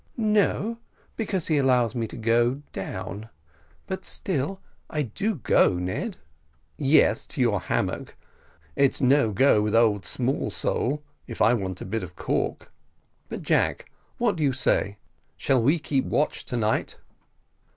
"No; 0.17 0.79
because 1.15 1.45
he 1.45 1.59
allows 1.59 1.93
me 1.93 2.07
to 2.07 2.17
go 2.17 2.63
_down; 2.73 3.29
_but 3.87 4.03
still 4.03 4.59
I 4.89 5.03
do 5.03 5.35
_go, 5.35 5.75
_Ned." 5.79 6.15
"Yes, 6.75 7.27
to 7.27 7.39
your 7.41 7.59
hammock 7.59 8.15
but 8.73 8.83
it's 8.83 8.99
no 8.99 9.29
go 9.31 9.61
with 9.61 9.75
old 9.75 10.05
Smallsole, 10.05 11.03
if 11.27 11.39
I 11.39 11.53
want 11.53 11.81
a 11.81 11.85
bit 11.85 12.01
of 12.01 12.15
caulk. 12.15 12.71
But, 13.29 13.43
Jack, 13.43 13.91
what 14.17 14.37
do 14.37 14.41
you 14.43 14.53
say 14.53 14.97
shall 15.37 15.61
we 15.61 15.77
keep 15.77 16.05
watch 16.05 16.45
to 16.45 16.57
night?" 16.57 16.97